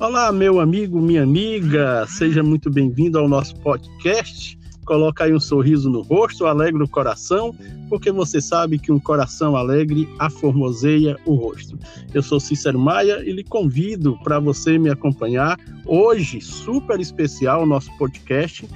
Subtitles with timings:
[0.00, 4.56] Olá, meu amigo, minha amiga, seja muito bem-vindo ao nosso podcast.
[4.84, 7.52] Coloca aí um sorriso no rosto, alegra o coração,
[7.88, 11.76] porque você sabe que um coração alegre aformoseia o rosto.
[12.14, 17.90] Eu sou Cícero Maia e lhe convido para você me acompanhar hoje, super especial, nosso
[17.98, 18.68] podcast.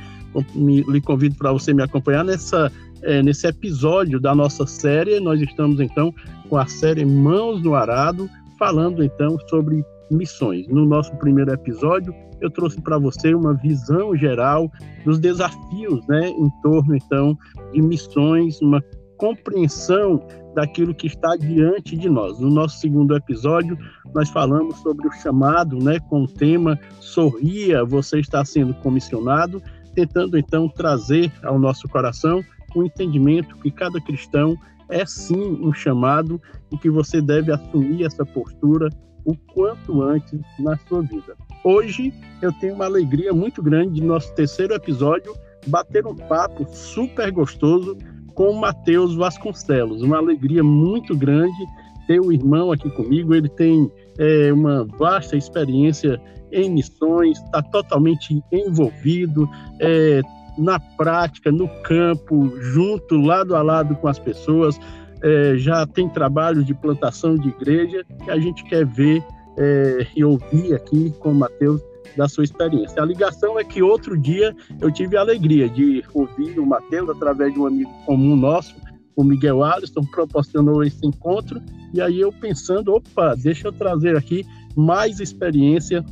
[0.57, 2.71] Me, lhe convido para você me acompanhar nessa,
[3.01, 5.21] é, nesse episódio da nossa série.
[5.21, 6.13] Nós estamos então
[6.49, 10.67] com a série Mãos no Arado, falando então sobre missões.
[10.69, 14.71] No nosso primeiro episódio, eu trouxe para você uma visão geral
[15.05, 17.37] dos desafios, né, em torno então
[17.73, 18.83] de missões, uma
[19.17, 20.21] compreensão
[20.55, 22.39] daquilo que está diante de nós.
[22.41, 23.79] No nosso segundo episódio,
[24.13, 29.63] nós falamos sobre o chamado, né, com o tema Sorria, você está sendo comissionado,
[29.95, 32.43] tentando então trazer ao nosso coração
[32.75, 34.57] o entendimento que cada cristão
[34.89, 38.89] é sim um chamado e que você deve assumir essa postura
[39.25, 41.37] o quanto antes na sua vida.
[41.65, 45.35] Hoje eu tenho uma alegria muito grande de nosso terceiro episódio
[45.67, 47.97] bater um papo super gostoso
[48.35, 50.03] com o Matheus Vasconcelos.
[50.03, 51.65] Uma alegria muito grande
[52.07, 53.35] ter o irmão aqui comigo.
[53.35, 56.21] Ele tem é, uma vasta experiência
[56.51, 59.49] em missões, está totalmente envolvido
[59.81, 60.21] é,
[60.59, 64.79] na prática, no campo, junto, lado a lado com as pessoas
[65.23, 69.25] é, já tem trabalho de plantação de igreja que a gente quer ver
[69.57, 71.81] é, e ouvir aqui com o Matheus
[72.17, 73.03] da sua experiência.
[73.03, 77.55] A ligação é que outro dia eu tive a alegria de ouvir o Matheus através
[77.55, 78.75] de um amigo comum nosso,
[79.17, 81.61] o Miguel Alisson, proporcionou esse encontro,
[81.93, 84.45] e aí eu pensando, opa, deixa eu trazer aqui
[84.75, 86.05] mais experiência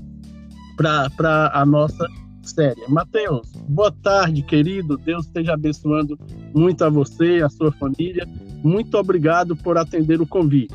[0.77, 2.07] para a nossa
[2.43, 2.81] série.
[2.89, 4.97] Matheus, boa tarde, querido.
[4.99, 6.19] Deus esteja abençoando
[6.55, 8.27] muito a você, a sua família.
[8.63, 10.75] Muito obrigado por atender o convite.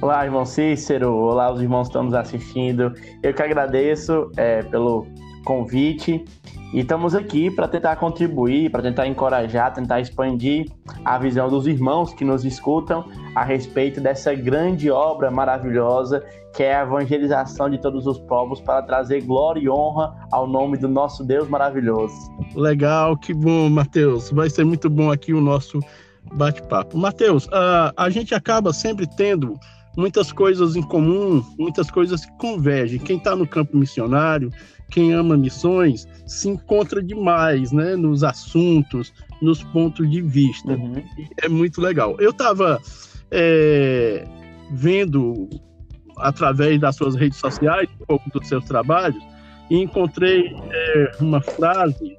[0.00, 1.14] Olá, irmão Cícero.
[1.14, 2.92] Olá, os irmãos que estão nos assistindo.
[3.22, 5.06] Eu que agradeço é, pelo
[5.44, 6.24] convite
[6.72, 10.66] e estamos aqui para tentar contribuir, para tentar encorajar, tentar expandir
[11.04, 16.24] a visão dos irmãos que nos escutam a respeito dessa grande obra maravilhosa
[16.54, 20.78] que é a evangelização de todos os povos para trazer glória e honra ao nome
[20.78, 22.14] do nosso Deus maravilhoso.
[22.54, 24.30] Legal, que bom, Mateus.
[24.30, 25.80] Vai ser muito bom aqui o nosso
[26.34, 26.96] bate-papo.
[26.96, 29.58] Mateus, a, a gente acaba sempre tendo
[29.96, 33.00] muitas coisas em comum, muitas coisas que convergem.
[33.00, 34.50] Quem está no campo missionário,
[34.90, 40.72] quem ama missões, se encontra demais né, nos assuntos, nos pontos de vista.
[40.72, 41.02] Uhum.
[41.42, 42.16] É muito legal.
[42.20, 42.80] Eu estava
[43.30, 44.26] é,
[44.70, 45.48] vendo
[46.18, 49.22] através das suas redes sociais um pouco dos seus trabalhos
[49.70, 52.16] e encontrei é, uma frase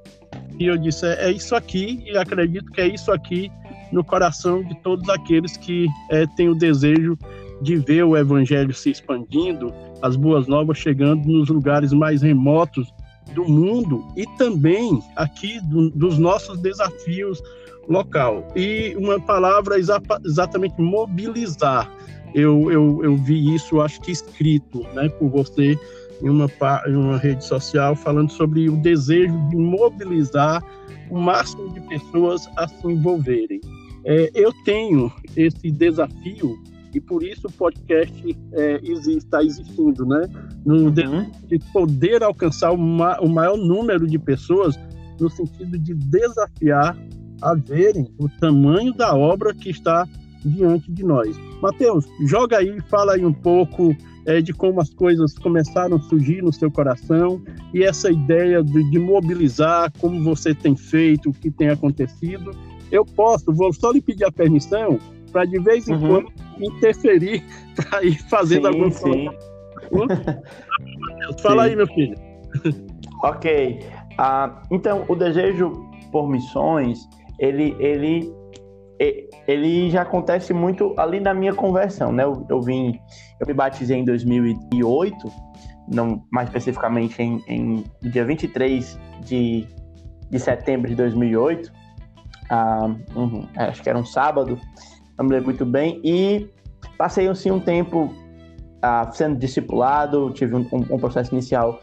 [0.58, 3.50] e eu disse é, é, isso aqui e acredito que é isso aqui
[3.92, 7.16] no coração de todos aqueles que é, têm o desejo
[7.62, 12.92] de ver o evangelho se expandindo, as boas novas chegando nos lugares mais remotos
[13.34, 17.42] do mundo e também aqui do, dos nossos desafios
[17.88, 18.46] local.
[18.54, 21.90] E uma palavra exa exatamente mobilizar.
[22.34, 25.78] Eu, eu, eu vi isso, acho que escrito né, por você
[26.22, 26.50] em uma,
[26.86, 30.62] em uma rede social, falando sobre o desejo de mobilizar
[31.10, 33.60] o máximo de pessoas a se envolverem.
[34.04, 36.56] É, eu tenho esse desafio
[36.96, 40.22] e por isso o podcast é, está existindo, né?
[40.64, 41.30] No, uhum.
[41.46, 44.78] de, poder alcançar o, ma, o maior número de pessoas
[45.20, 46.96] no sentido de desafiar
[47.42, 50.08] a verem o tamanho da obra que está
[50.42, 51.36] diante de nós.
[51.60, 56.42] Mateus, joga aí, fala aí um pouco é, de como as coisas começaram a surgir
[56.42, 57.42] no seu coração
[57.74, 62.52] e essa ideia de, de mobilizar, como você tem feito, o que tem acontecido.
[62.90, 64.98] Eu posso, vou só lhe pedir a permissão
[65.32, 66.08] para de vez em uhum.
[66.08, 67.44] quando interferir
[67.76, 69.28] para ir fazendo sim, alguma sim.
[69.90, 70.42] coisa.
[71.42, 71.70] Fala sim.
[71.70, 72.16] aí, meu filho.
[73.22, 73.80] Ok.
[74.12, 75.72] Uh, então, o desejo
[76.10, 78.32] por missões, ele, ele,
[79.46, 82.24] ele já acontece muito ali na minha conversão, né?
[82.24, 82.98] Eu, eu vim,
[83.40, 85.16] eu me batizei em 2008,
[85.92, 89.66] não mais especificamente em, em dia 23 de,
[90.30, 91.72] de setembro de 2008.
[92.50, 94.58] Uh, uhum, acho que era um sábado
[95.18, 96.48] não me lembro muito bem, e
[96.98, 101.80] passei assim, um tempo uh, sendo discipulado, tive um, um, processo inicial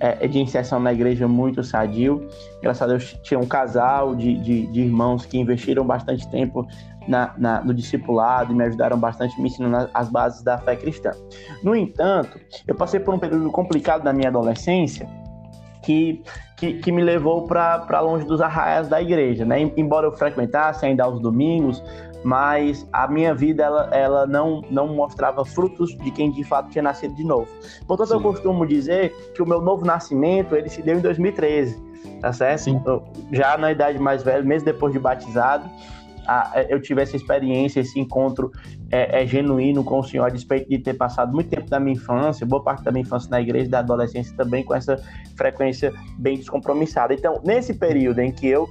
[0.00, 2.28] é, de inserção na igreja muito sadio.
[2.62, 6.66] Graças a Deus tinha um casal de, de, de irmãos que investiram bastante tempo
[7.06, 11.10] na, na, no discipulado e me ajudaram bastante me ensinando as bases da fé cristã.
[11.62, 15.08] No entanto, eu passei por um período complicado na minha adolescência
[15.82, 16.22] que,
[16.56, 19.44] que, que me levou para longe dos arraiais da igreja.
[19.44, 19.70] Né?
[19.76, 21.82] Embora eu frequentasse ainda aos domingos,
[22.24, 26.82] mas a minha vida ela, ela não, não mostrava frutos de quem de fato tinha
[26.82, 27.46] nascido de novo.
[27.86, 28.14] Portanto, Sim.
[28.14, 31.78] eu costumo dizer que o meu novo nascimento ele se deu em 2013,
[32.22, 32.60] tá certo?
[32.60, 32.82] Sim.
[33.30, 35.68] Já na idade mais velha, mesmo depois de batizado,
[36.70, 38.50] eu tive essa experiência, esse encontro
[38.90, 41.94] é, é, genuíno com o Senhor, a despeito de ter passado muito tempo da minha
[41.94, 44.96] infância, boa parte da minha infância na igreja, da adolescência também, com essa
[45.36, 47.12] frequência bem descompromissada.
[47.12, 48.66] Então, nesse período em que eu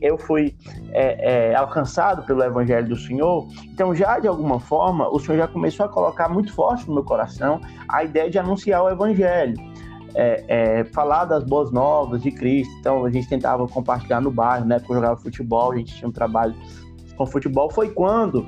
[0.00, 0.54] eu fui
[0.92, 5.48] é, é, alcançado pelo Evangelho do Senhor, então já de alguma forma o Senhor já
[5.48, 9.56] começou a colocar muito forte no meu coração a ideia de anunciar o Evangelho.
[10.14, 12.72] É, é, falar das boas novas de Cristo.
[12.80, 14.78] Então a gente tentava compartilhar no bairro, né?
[14.78, 16.54] Porque eu jogava futebol, a gente tinha um trabalho
[17.14, 17.70] com futebol.
[17.70, 18.44] Foi quando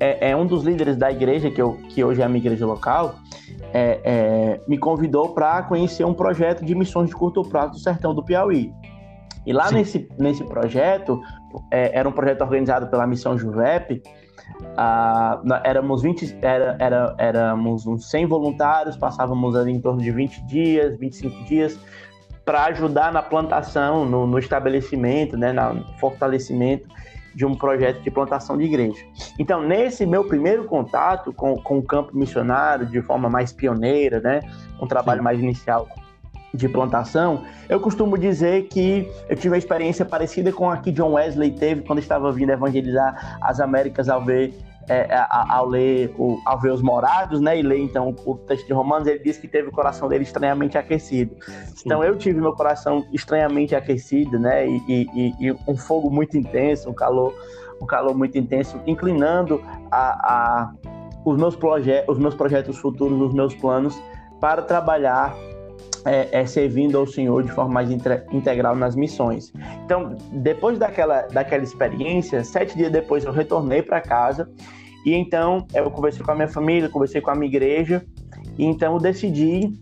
[0.00, 2.66] é, é um dos líderes da igreja, que, eu, que hoje é a minha igreja
[2.66, 3.14] local,
[3.72, 8.14] é, é, me convidou para conhecer um projeto de missões de curto prazo do sertão
[8.14, 8.72] do Piauí.
[9.46, 11.20] E lá nesse, nesse projeto,
[11.70, 14.02] é, era um projeto organizado pela Missão Juvep,
[14.76, 20.46] ah, éramos 20, era, era, éramos uns 100 voluntários, passávamos ali em torno de 20
[20.46, 21.78] dias, 25 dias,
[22.44, 26.88] para ajudar na plantação, no, no estabelecimento, né, no fortalecimento
[27.34, 29.04] de um projeto de plantação de igreja.
[29.38, 34.40] Então, nesse meu primeiro contato com, com o campo missionário, de forma mais pioneira, né,
[34.80, 35.24] um trabalho Sim.
[35.24, 35.86] mais inicial
[36.52, 41.12] de plantação, eu costumo dizer que eu tive uma experiência parecida com a que John
[41.12, 44.52] Wesley teve quando estava vindo evangelizar as Américas ao ver
[44.88, 48.72] é, ao ler o, ao ver os morados, né, e ler então o texto de
[48.72, 51.36] Romanos, ele diz que teve o coração dele estranhamente aquecido.
[51.86, 56.90] Então eu tive meu coração estranhamente aquecido, né, e, e, e, um fogo muito intenso,
[56.90, 57.32] um calor,
[57.80, 59.62] um calor muito intenso, inclinando
[59.92, 60.72] a, a
[61.24, 64.00] os meus projetos, os meus projetos futuros, os meus planos
[64.40, 65.36] para trabalhar
[66.04, 69.52] é, é, servindo ao Senhor de forma mais integral nas missões.
[69.84, 74.50] Então, depois daquela, daquela experiência, sete dias depois eu retornei para casa
[75.04, 78.04] e então eu conversei com a minha família, conversei com a minha igreja
[78.58, 79.72] e então decidi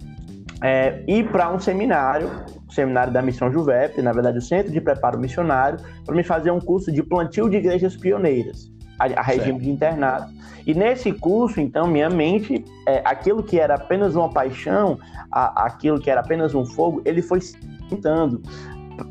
[0.63, 2.31] é, ir para um seminário,
[2.69, 6.51] o seminário da Missão Juvep, na verdade o Centro de Preparo Missionário, para me fazer
[6.51, 10.33] um curso de plantio de igrejas pioneiras a, a regime de internato.
[10.67, 14.99] E nesse curso, então, minha mente, é, aquilo que era apenas uma paixão,
[15.31, 17.57] a, aquilo que era apenas um fogo, ele foi se
[17.89, 18.43] pintando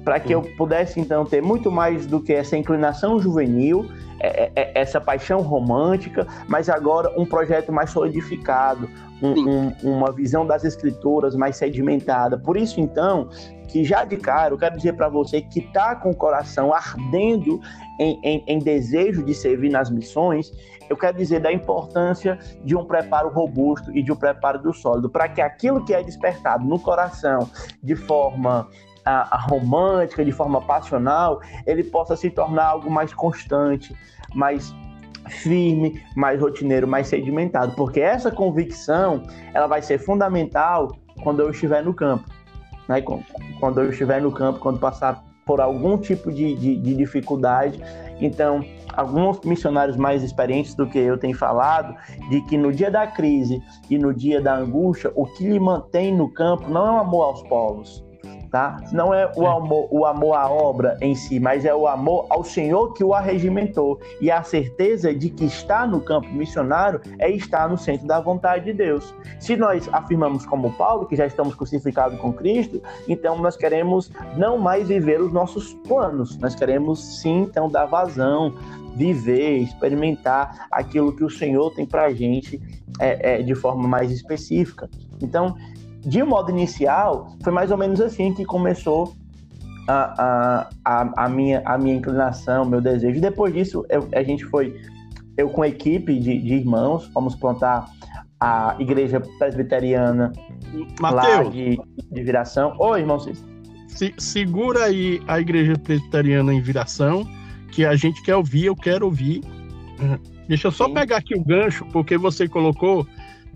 [0.03, 3.89] para que eu pudesse então ter muito mais do que essa inclinação juvenil,
[4.19, 8.89] é, é, é, essa paixão romântica, mas agora um projeto mais solidificado,
[9.21, 12.37] um, um, uma visão das escrituras mais sedimentada.
[12.37, 13.29] Por isso então
[13.67, 17.59] que já de cara eu quero dizer para você que está com o coração ardendo
[17.99, 20.51] em, em, em, desejo de servir nas missões,
[20.89, 25.09] eu quero dizer da importância de um preparo robusto e de um preparo do sólido,
[25.09, 27.49] para que aquilo que é despertado no coração
[27.83, 28.67] de forma
[29.05, 33.95] a, a romântica, de forma passional, ele possa se tornar algo mais constante,
[34.33, 34.73] mais
[35.27, 39.23] firme, mais rotineiro, mais sedimentado, porque essa convicção
[39.53, 42.37] ela vai ser fundamental quando eu estiver no campo
[42.87, 43.03] né?
[43.59, 47.81] Quando eu estiver no campo, quando passar por algum tipo de, de, de dificuldade.
[48.19, 48.63] Então,
[48.93, 51.95] alguns missionários mais experientes do que eu têm falado
[52.29, 56.13] de que no dia da crise e no dia da angústia, o que lhe mantém
[56.13, 58.05] no campo não é o amor aos povos,
[58.51, 58.77] tá?
[58.91, 62.43] Não é o amor, o amor à obra em si, mas é o amor ao
[62.43, 67.69] Senhor que o arregimentou e a certeza de que estar no campo missionário é estar
[67.69, 69.13] no centro da vontade de Deus.
[69.39, 74.57] Se nós afirmamos como Paulo que já estamos crucificados com Cristo, então nós queremos não
[74.57, 78.53] mais viver os nossos planos, nós queremos sim então dar vazão,
[78.95, 82.59] viver, experimentar aquilo que o Senhor tem para a gente
[82.99, 84.89] é, é, de forma mais específica.
[85.21, 85.55] Então,
[86.07, 89.13] de modo inicial, foi mais ou menos assim que começou
[89.89, 93.19] a, a, a, minha, a minha inclinação, meu desejo.
[93.19, 94.73] Depois disso, eu, a gente foi,
[95.37, 97.85] eu com a equipe de, de irmãos, fomos plantar
[98.39, 100.31] a igreja presbiteriana
[101.01, 101.77] Mateus, lá de,
[102.09, 102.73] de Viração.
[102.79, 103.43] Oi, irmão Cis.
[103.89, 107.27] Se, segura aí a igreja presbiteriana em Viração,
[107.71, 109.41] que a gente quer ouvir, eu quero ouvir.
[110.47, 110.93] Deixa eu só Sim.
[110.93, 113.05] pegar aqui o gancho, porque você colocou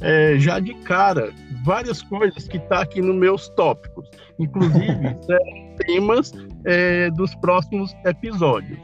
[0.01, 1.31] é, já de cara
[1.63, 4.89] várias coisas que está aqui nos meus tópicos, inclusive
[5.29, 6.31] é, temas
[6.65, 8.79] é, dos próximos episódios.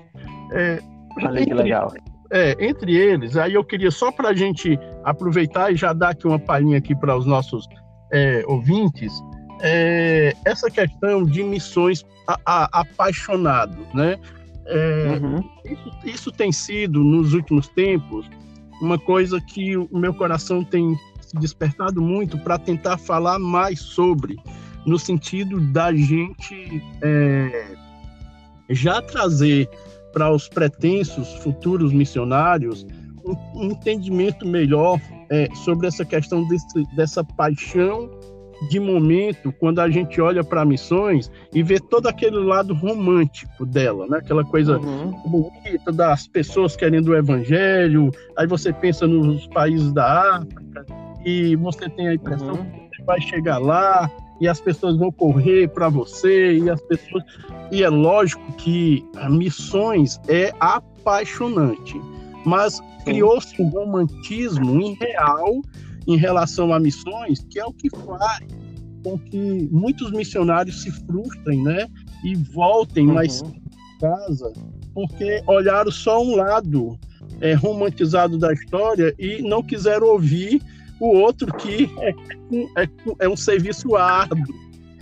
[0.54, 0.80] É,
[1.18, 1.94] Olha que legal.
[2.32, 6.28] É, entre eles, aí eu queria só para a gente aproveitar e já dar aqui
[6.28, 7.66] uma palhinha aqui para os nossos
[8.12, 9.14] é, ouvintes,
[9.62, 14.18] é, essa questão de missões a, a, apaixonados, né?
[14.66, 15.42] É, uhum.
[15.64, 18.30] isso, isso, tem sido, nos últimos tempos,
[18.82, 24.38] uma coisa que o meu coração tem se despertado muito para tentar falar mais sobre,
[24.86, 27.76] no sentido da gente é,
[28.70, 29.70] já trazer
[30.14, 32.86] para os pretensos futuros missionários
[33.56, 38.10] um, entendimento melhor é, sobre essa questão desse, dessa paixão
[38.70, 44.08] de momento quando a gente olha para missões e vê todo aquele lado romântico dela,
[44.08, 44.18] né?
[44.18, 45.12] Aquela coisa uhum.
[45.26, 48.12] bonita das pessoas querendo o evangelho.
[48.36, 50.86] Aí você pensa nos países da África
[51.26, 52.66] e você tem a impressão uhum.
[52.90, 54.10] que você vai chegar lá
[54.40, 57.24] e as pessoas vão correr para você e as pessoas
[57.72, 62.00] e é lógico que missões é apaixonante,
[62.46, 65.62] mas criou-se um romantismo irreal
[66.08, 68.46] em relação a missões, que é o que faz
[69.04, 71.88] com que muitos missionários se frustrem, né?
[72.24, 73.14] E voltem uhum.
[73.14, 73.44] mais
[74.00, 74.52] casa,
[74.94, 77.00] porque olharam só um lado
[77.42, 80.62] é, romantizado da história e não quiseram ouvir
[81.00, 82.10] o outro que é,
[82.84, 84.54] é, é um serviço árduo,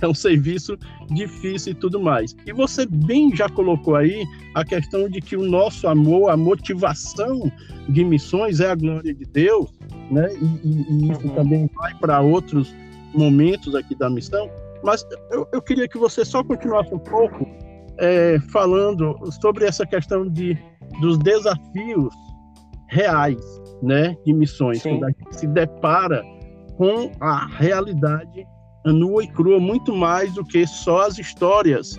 [0.02, 0.78] é um serviço
[1.10, 2.36] difícil e tudo mais.
[2.46, 7.52] E você bem já colocou aí a questão de que o nosso amor, a motivação
[7.90, 9.70] de missões é a glória de Deus,
[10.12, 10.28] né?
[10.34, 11.36] E, e, e isso uhum.
[11.36, 12.74] também vai para outros
[13.14, 14.50] momentos aqui da missão.
[14.84, 17.48] Mas eu, eu queria que você só continuasse um pouco
[17.98, 20.58] é, falando sobre essa questão de,
[21.02, 22.14] dos desafios
[22.90, 23.42] reais,
[23.82, 24.92] né, de missões, Sim.
[24.92, 26.24] quando a gente se depara
[26.78, 28.46] com a realidade
[28.92, 31.98] nua e crua muito mais do que só as histórias.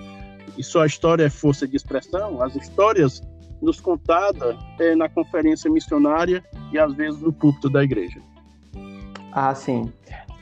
[0.56, 3.20] E só a história é força de expressão, as histórias
[3.60, 8.20] nos contadas é, na conferência missionária e às vezes no púlpito da igreja.
[9.32, 9.92] Ah, sim.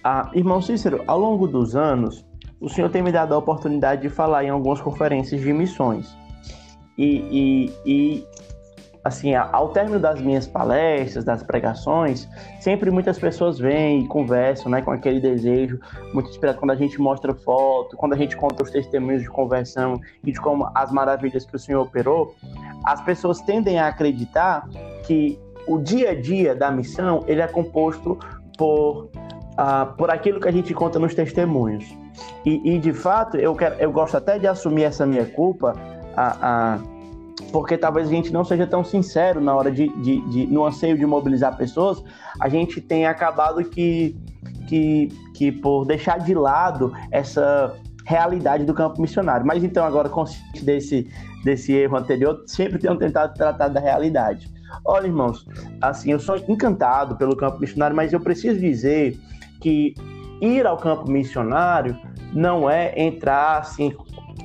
[0.03, 2.25] Ah, irmão Cícero, ao longo dos anos,
[2.61, 6.17] o senhor tem me dado a oportunidade de falar em algumas conferências de missões.
[6.97, 8.27] E, e, e
[9.05, 12.27] assim, ao término das minhas palestras, das pregações,
[12.59, 15.79] sempre muitas pessoas vêm e conversam, né, com aquele desejo,
[16.15, 20.01] muito esperado quando a gente mostra foto, quando a gente conta os testemunhos de conversão
[20.25, 22.35] e de como as maravilhas que o Senhor operou,
[22.83, 24.67] as pessoas tendem a acreditar
[25.07, 28.19] que o dia a dia da missão, ele é composto
[28.57, 29.11] por
[29.55, 31.85] uh, por aquilo que a gente conta nos testemunhos.
[32.45, 35.75] E, e, de fato, eu, quero, eu gosto até de assumir essa minha culpa,
[36.13, 36.94] uh,
[37.55, 40.99] porque talvez a gente não seja tão sincero na hora de, de, de, no anseio
[40.99, 42.03] de mobilizar pessoas,
[42.41, 44.17] a gente tem acabado que,
[44.67, 45.07] que,
[45.37, 47.73] que por deixar de lado essa
[48.05, 49.47] realidade do campo missionário.
[49.47, 51.09] Mas então, agora, consciente desse,
[51.45, 54.53] desse erro anterior, sempre tenho tentado tratar da realidade.
[54.85, 55.47] Olha, irmãos,
[55.81, 59.17] assim, eu sou encantado pelo campo missionário, mas eu preciso dizer
[59.61, 59.95] que
[60.41, 61.97] ir ao campo missionário
[62.33, 63.95] não é entrar assim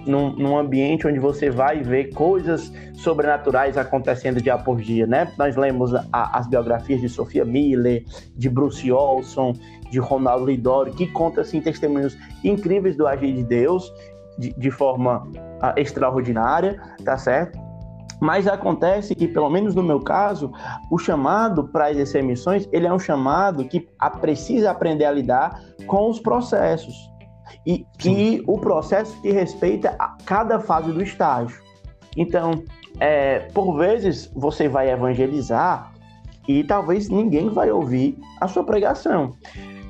[0.10, 5.32] num, num, ambiente onde você vai ver coisas sobrenaturais acontecendo dia por dia, né?
[5.38, 8.04] Nós lemos a, as biografias de Sofia Miller,
[8.36, 9.54] de Bruce Olson,
[9.90, 13.92] de Ronaldo Lidori, que contam assim, testemunhos incríveis do agir de Deus
[14.38, 17.60] de, de forma uh, extraordinária, tá certo?
[18.20, 20.52] Mas acontece que, pelo menos no meu caso,
[20.92, 23.88] o chamado para exercer missões, ele é um chamado que
[24.20, 27.10] precisa aprender a lidar com os processos.
[27.66, 31.62] E que o processo que respeita a cada fase do estágio.
[32.18, 32.64] Então,
[33.00, 35.92] é, por vezes, você vai evangelizar
[36.48, 39.36] e talvez ninguém vai ouvir a sua pregação.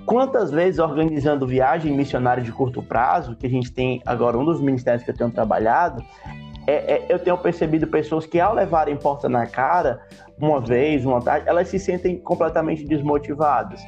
[0.05, 4.59] Quantas vezes organizando viagem missionária de curto prazo, que a gente tem agora um dos
[4.59, 6.03] ministérios que eu tenho trabalhado,
[6.67, 10.01] é, é, eu tenho percebido pessoas que, ao levarem porta na cara,
[10.39, 13.81] uma vez, uma tarde, elas se sentem completamente desmotivadas.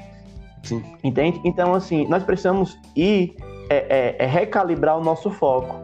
[0.63, 0.83] Sim.
[1.03, 1.41] Entende?
[1.43, 3.35] Então, assim, nós precisamos ir
[3.71, 5.79] é, é, é recalibrar o nosso foco.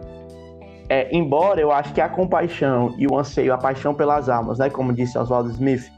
[0.89, 4.69] É, embora eu acho que a compaixão e o anseio, a paixão pelas almas, né,
[4.69, 5.89] como disse Oswald Smith,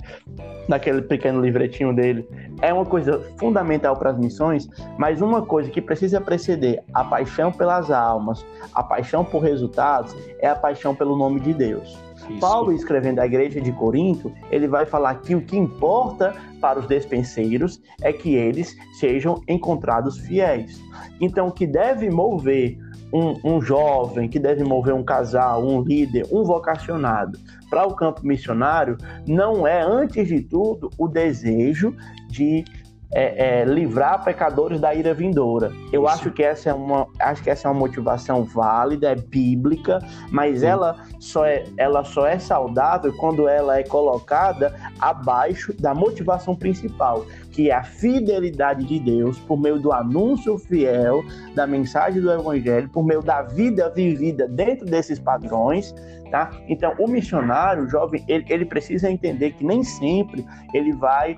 [0.67, 2.27] naquele pequeno livretinho dele,
[2.61, 4.67] é uma coisa fundamental para as missões,
[4.97, 10.47] mas uma coisa que precisa preceder a paixão pelas almas, a paixão por resultados, é
[10.47, 12.08] a paixão pelo nome de Deus.
[12.39, 16.87] Paulo, escrevendo à igreja de Corinto, ele vai falar que o que importa para os
[16.87, 20.81] despenseiros é que eles sejam encontrados fiéis.
[21.19, 22.77] Então, o que deve mover
[23.11, 28.25] um, um jovem, que deve mover um casal, um líder, um vocacionado para o campo
[28.25, 31.95] missionário, não é, antes de tudo, o desejo
[32.27, 32.63] de
[33.11, 35.71] é, é, livrar pecadores da ira vindoura.
[35.91, 36.13] Eu Isso.
[36.13, 39.99] acho que essa é uma, acho que essa é uma motivação válida, é bíblica,
[40.31, 46.55] mas ela só é, ela só é saudável quando ela é colocada abaixo da motivação
[46.55, 51.23] principal, que é a fidelidade de Deus por meio do anúncio fiel
[51.55, 55.93] da mensagem do evangelho, por meio da vida vivida dentro desses padrões,
[56.29, 56.51] tá?
[56.67, 61.37] Então, o missionário, o jovem, ele, ele precisa entender que nem sempre ele vai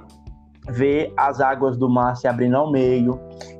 [0.70, 3.20] ver as águas do mar se abrindo ao meio,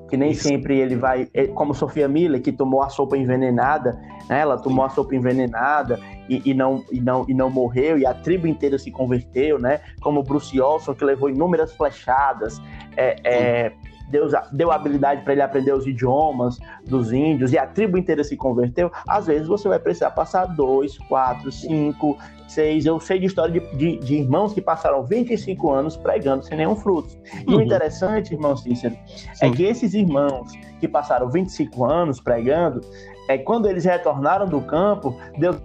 [0.10, 0.44] que nem Isso.
[0.44, 3.98] sempre ele vai, é, como Sofia Miller, que tomou a sopa envenenada,
[4.30, 4.42] né?
[4.42, 8.14] ela tomou a sopa envenenada e, e, não, e, não, e não morreu, e a
[8.14, 9.80] tribo inteira se converteu, né?
[10.02, 12.62] Como Bruce Olson, que levou inúmeras flechadas.
[12.98, 13.72] É, é,
[14.12, 18.36] Deus deu habilidade para ele aprender os idiomas dos índios e a tribo inteira se
[18.36, 22.86] converteu, às vezes você vai precisar passar dois, quatro, cinco, seis.
[22.86, 26.76] Eu sei de história de, de, de irmãos que passaram 25 anos pregando sem nenhum
[26.76, 27.18] fruto.
[27.48, 27.60] E uhum.
[27.60, 28.96] o interessante, irmão Cícero,
[29.42, 32.82] é que esses irmãos que passaram 25 anos pregando,
[33.30, 35.58] é quando eles retornaram do campo, Deus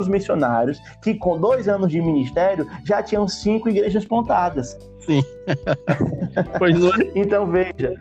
[0.00, 4.76] os missionários que com dois anos de ministério já tinham cinco igrejas plantadas.
[5.08, 5.24] Sim.
[6.58, 6.98] pois não é?
[7.14, 7.94] Então veja,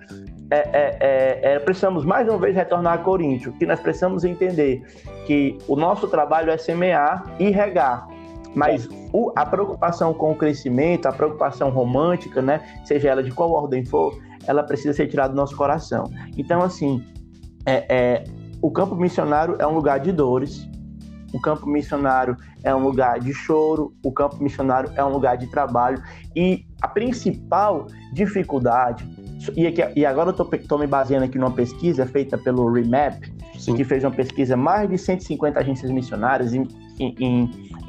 [0.52, 4.84] é, é, é, é, precisamos mais uma vez retornar a Coríntio, que nós precisamos entender
[5.26, 8.06] que o nosso trabalho é semear e regar.
[8.54, 13.52] Mas o, a preocupação com o crescimento, a preocupação romântica, né, seja ela de qual
[13.52, 16.12] ordem for, ela precisa ser tirada do nosso coração.
[16.38, 17.04] Então, assim,
[17.66, 18.24] é, é,
[18.62, 20.68] o campo missionário é um lugar de dores,
[21.34, 25.48] o campo missionário é um lugar de choro, o campo missionário é um lugar de
[25.48, 26.02] trabalho
[26.36, 29.08] e a principal dificuldade
[29.56, 33.24] e, aqui, e agora eu estou me baseando aqui numa pesquisa feita pelo Remap,
[33.58, 33.76] Sim.
[33.76, 36.68] que fez uma pesquisa mais de 150 agências missionárias e,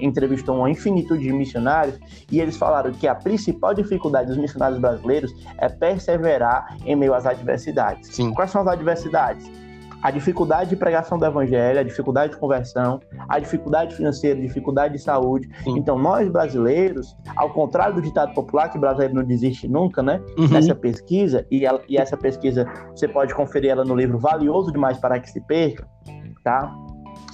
[0.00, 1.98] entrevistou uma infinitude de missionários
[2.30, 7.26] e eles falaram que a principal dificuldade dos missionários brasileiros é perseverar em meio às
[7.26, 8.14] adversidades.
[8.14, 8.32] Sim.
[8.32, 9.50] Quais são as adversidades?
[10.02, 14.94] A dificuldade de pregação do evangelho, a dificuldade de conversão, a dificuldade financeira, a dificuldade
[14.94, 15.48] de saúde.
[15.64, 15.76] Sim.
[15.78, 20.20] Então, nós brasileiros, ao contrário do ditado popular, que brasileiro não desiste nunca, né?
[20.38, 20.48] Uhum.
[20.48, 24.98] Nessa pesquisa, e, ela, e essa pesquisa você pode conferir ela no livro Valioso Demais
[24.98, 25.86] para que se perca,
[26.44, 26.72] tá?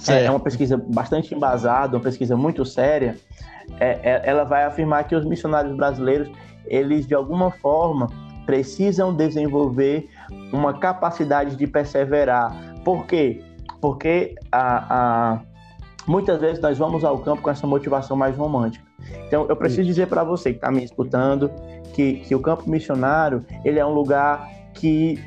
[0.07, 3.15] É, é, uma pesquisa bastante embasada, uma pesquisa muito séria.
[3.79, 6.29] É, é, ela vai afirmar que os missionários brasileiros,
[6.67, 8.07] eles de alguma forma
[8.45, 10.09] precisam desenvolver
[10.51, 12.75] uma capacidade de perseverar.
[12.83, 13.43] Por quê?
[13.81, 15.41] Porque a, a,
[16.07, 18.85] muitas vezes nós vamos ao campo com essa motivação mais romântica.
[19.27, 21.51] Então, eu preciso dizer para você que está me escutando
[21.93, 25.19] que, que o campo missionário ele é um lugar que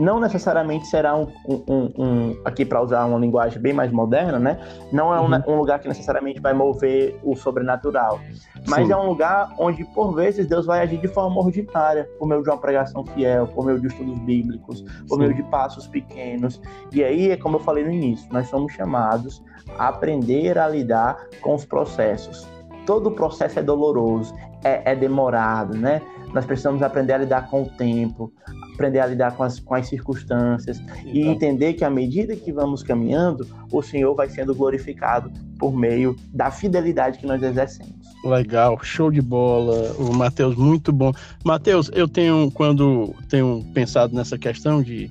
[0.00, 4.58] não necessariamente será um, um, um aqui para usar uma linguagem bem mais moderna, né?
[4.90, 5.42] Não é um, uhum.
[5.46, 8.18] um, lugar que necessariamente vai mover o sobrenatural,
[8.66, 8.92] mas Sim.
[8.92, 12.48] é um lugar onde por vezes Deus vai agir de forma ordinária, por meio de
[12.48, 15.18] uma pregação fiel, por meio de estudos bíblicos, por Sim.
[15.18, 16.60] meio de passos pequenos.
[16.92, 19.42] E aí é como eu falei no início, nós somos chamados
[19.78, 22.48] a aprender a lidar com os processos.
[22.86, 24.34] Todo o processo é doloroso,
[24.64, 26.00] é, é demorado, né?
[26.32, 28.32] Nós precisamos aprender a lidar com o tempo,
[28.80, 31.32] aprender a lidar com as, com as circunstâncias e então.
[31.32, 36.50] entender que à medida que vamos caminhando, o Senhor vai sendo glorificado por meio da
[36.50, 37.92] fidelidade que nós exercemos.
[38.24, 41.12] Legal, show de bola, o Matheus, muito bom.
[41.44, 45.10] Matheus, eu tenho, quando tenho pensado nessa questão de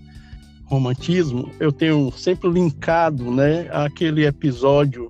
[0.66, 5.08] romantismo, eu tenho sempre linkado né, aquele episódio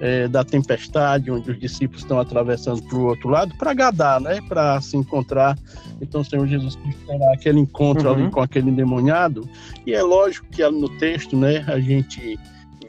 [0.00, 4.40] é, da tempestade, onde os discípulos estão atravessando para o outro lado, para Gadar, né?
[4.48, 5.58] Para se encontrar.
[6.00, 8.14] Então, o Senhor Jesus Cristo terá aquele encontro uhum.
[8.14, 9.48] ali com aquele endemoniado.
[9.86, 11.64] E é lógico que no texto, né?
[11.68, 12.38] A gente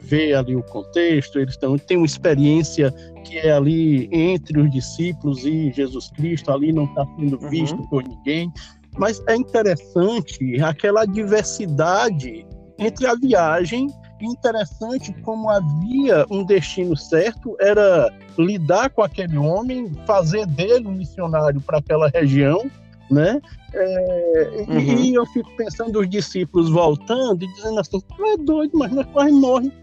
[0.02, 2.92] vê ali o contexto, eles estão, tem uma experiência
[3.24, 7.50] que é ali entre os discípulos e Jesus Cristo, ali não está sendo uhum.
[7.50, 7.86] visto uhum.
[7.86, 8.52] por ninguém.
[8.98, 12.46] Mas é interessante aquela diversidade
[12.78, 13.88] entre a viagem
[14.26, 21.60] interessante como havia um destino certo, era lidar com aquele homem, fazer dele um missionário
[21.60, 22.70] para aquela região,
[23.10, 23.40] né?
[23.74, 24.78] É, uhum.
[24.78, 29.06] E eu fico pensando os discípulos voltando e dizendo assim, tu é doido, mas nós
[29.12, 29.74] quase morremos.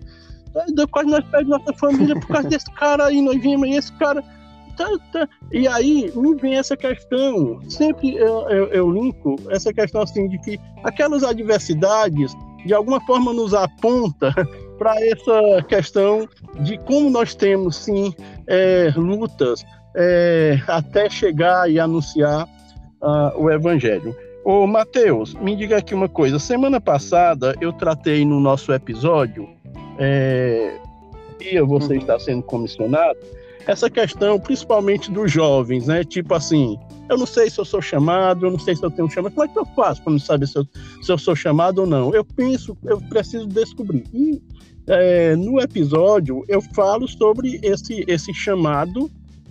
[0.56, 4.23] É quase nós perdemos nossa família por causa desse cara aí, nós vimos esse cara...
[4.78, 5.28] Tá, tá.
[5.52, 10.39] E aí me vem essa questão, sempre eu, eu, eu linko essa questão assim de
[10.39, 12.34] que aquelas adversidades
[12.65, 14.34] de alguma forma nos aponta
[14.78, 16.28] para essa questão
[16.62, 18.13] de como nós temos sim
[18.48, 19.63] é, lutas
[19.95, 22.48] é, até chegar e anunciar
[23.02, 24.15] uh, o evangelho.
[24.45, 26.39] Ô Mateus, me diga aqui uma coisa.
[26.39, 29.50] Semana passada eu tratei no nosso episódio
[29.98, 30.78] é,
[31.39, 32.00] e você uhum.
[32.00, 33.19] está sendo comissionado
[33.69, 36.03] essa questão, principalmente dos jovens, né?
[36.03, 36.75] Tipo assim,
[37.08, 39.34] eu não sei se eu sou chamado, eu não sei se eu tenho chamado.
[39.34, 40.65] Como é que eu faço para não saber se eu,
[41.03, 42.13] se eu sou chamado ou não?
[42.13, 44.03] Eu penso, eu preciso descobrir.
[44.12, 44.41] E
[44.88, 49.10] é, no episódio eu falo sobre esse, esse chamado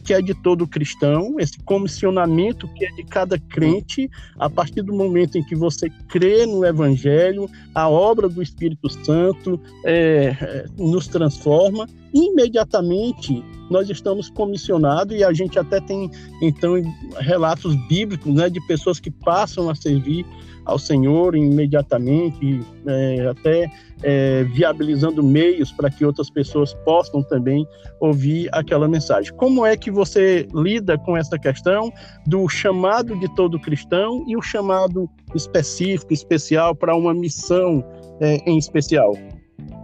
[0.08, 4.94] que é de todo cristão, esse comissionamento que é de cada crente, a partir do
[4.94, 11.08] momento em que você crê no Evangelho, a obra do Espírito Santo é, é nos
[11.08, 16.10] transforma, imediatamente nós estamos comissionados e a gente até tem
[16.42, 16.74] então
[17.18, 20.24] relatos bíblicos, né, de pessoas que passam a servir
[20.64, 23.70] ao Senhor imediatamente, é, até
[24.02, 27.66] é, viabilizando meios para que outras pessoas possam também
[28.00, 29.32] ouvir aquela mensagem.
[29.34, 31.90] Como é que você lida com essa questão
[32.26, 37.82] do chamado de todo cristão e o chamado específico, especial para uma missão
[38.20, 39.16] é, em especial?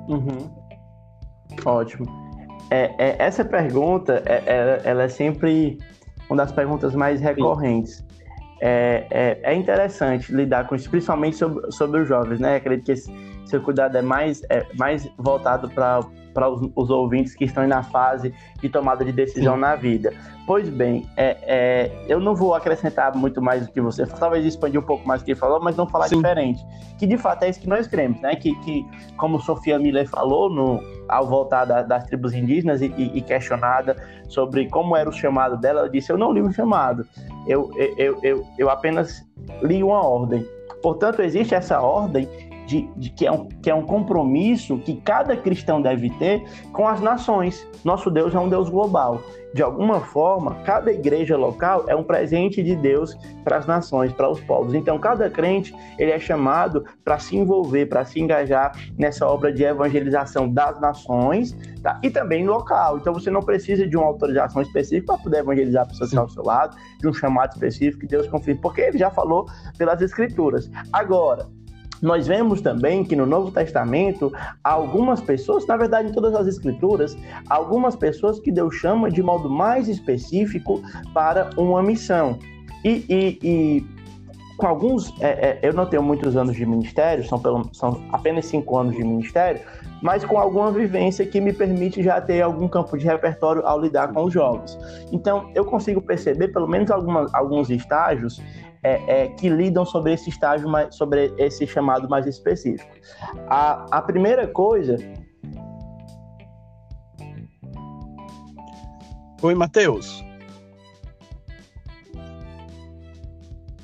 [0.06, 0.63] Uhum.
[1.64, 2.06] Ótimo.
[2.70, 5.78] É, é, essa pergunta, é, é, ela é sempre
[6.28, 8.04] uma das perguntas mais recorrentes.
[8.60, 12.56] É, é, é, interessante lidar com isso, principalmente sobre, sobre os jovens, né?
[12.56, 13.12] Acredito que esse,
[13.46, 16.00] seu cuidado é mais, é, mais voltado para
[16.34, 19.60] para os, os, ouvintes que estão na fase de tomada de decisão Sim.
[19.60, 20.12] na vida.
[20.46, 24.78] Pois bem, é, é, eu não vou acrescentar muito mais do que você, talvez expandir
[24.78, 26.16] um pouco mais o que ele falou, mas não falar Sim.
[26.16, 26.62] diferente.
[26.98, 28.34] Que de fato é isso que nós cremos, né?
[28.34, 28.84] Que, que
[29.16, 33.96] como Sofia Miller falou no, ao voltar da, das tribos indígenas e, e, questionada
[34.28, 37.06] sobre como era o chamado dela, ela disse: Eu não li o chamado,
[37.46, 39.24] eu, eu, eu, eu apenas
[39.62, 40.46] li uma ordem.
[40.82, 42.28] Portanto, existe essa ordem
[42.66, 46.88] de, de, que, é um, que é um compromisso que cada cristão deve ter com
[46.88, 47.66] as nações.
[47.84, 49.20] Nosso Deus é um Deus global.
[49.54, 54.28] De alguma forma, cada igreja local é um presente de Deus para as nações, para
[54.28, 54.74] os povos.
[54.74, 59.62] Então, cada crente ele é chamado para se envolver, para se engajar nessa obra de
[59.62, 62.00] evangelização das nações tá?
[62.02, 62.98] e também local.
[62.98, 66.28] Então, você não precisa de uma autorização específica para poder evangelizar a pessoa que ao
[66.28, 69.46] seu lado, de um chamado específico que Deus confia, porque ele já falou
[69.78, 70.68] pelas Escrituras.
[70.92, 71.46] Agora,
[72.04, 74.30] nós vemos também que no Novo Testamento,
[74.62, 77.16] algumas pessoas, na verdade, em todas as Escrituras,
[77.48, 80.82] algumas pessoas que Deus chama de modo mais específico
[81.14, 82.38] para uma missão.
[82.84, 83.86] E, e, e
[84.58, 88.44] com alguns, é, é, eu não tenho muitos anos de ministério, são, pelo, são apenas
[88.44, 89.62] cinco anos de ministério,
[90.02, 94.12] mas com alguma vivência que me permite já ter algum campo de repertório ao lidar
[94.12, 94.78] com os jovens.
[95.10, 98.42] Então, eu consigo perceber, pelo menos algumas, alguns estágios,
[98.84, 102.90] é, é, que lidam sobre esse estágio, mais, sobre esse chamado mais específico.
[103.48, 104.98] A, a primeira coisa.
[109.40, 110.22] Oi, Matheus.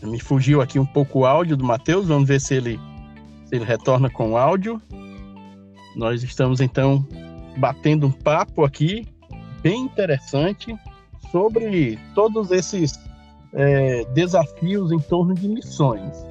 [0.03, 2.79] Me fugiu aqui um pouco o áudio do Matheus, vamos ver se ele,
[3.47, 4.81] se ele retorna com o áudio.
[5.97, 7.07] Nós estamos então
[7.59, 9.07] batendo um papo aqui
[9.63, 10.75] bem interessante
[11.31, 12.99] sobre todos esses
[13.55, 16.25] é, desafios em torno de missões.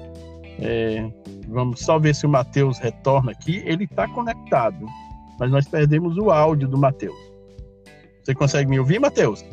[0.60, 1.10] É,
[1.47, 3.62] vamos só ver se o Matheus retorna aqui.
[3.65, 4.86] Ele está conectado,
[5.39, 7.17] mas nós perdemos o áudio do Matheus.
[8.23, 9.43] Você consegue me ouvir, Matheus?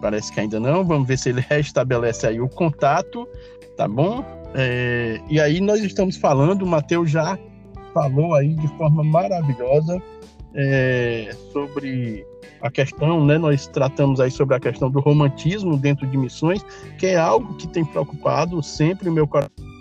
[0.00, 0.84] Parece que ainda não.
[0.84, 3.26] Vamos ver se ele restabelece aí o contato,
[3.76, 4.24] tá bom?
[4.54, 7.38] É, e aí nós estamos falando, o Matheus já
[7.92, 10.00] falou aí de forma maravilhosa
[10.54, 12.26] é, sobre
[12.60, 16.64] a questão, né, nós tratamos aí sobre a questão do romantismo dentro de missões,
[16.98, 19.73] que é algo que tem preocupado sempre o meu coração